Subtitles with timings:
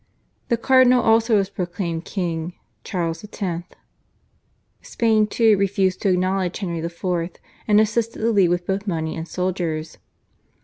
[0.49, 2.53] The Cardinal also was proclaimed king
[2.83, 3.65] (Charles X.).
[4.81, 7.05] Spain, too, refused to acknowledge Henry IV.,
[7.67, 9.99] and assisted the League with both money and soldiers.